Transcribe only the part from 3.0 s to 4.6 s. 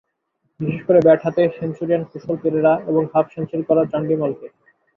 Half century করা চান্ডিমালকে।